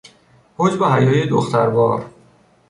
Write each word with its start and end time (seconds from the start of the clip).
حجب 0.57 0.81
و 0.81 0.85
حیای 0.85 1.27
دختروار 1.29 2.05